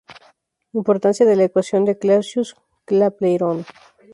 [0.73, 3.67] Importancia de la ecuación de Clausius-Capleyron.